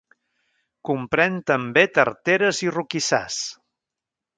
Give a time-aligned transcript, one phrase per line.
[0.89, 3.41] Comprèn també tarteres i roquissars.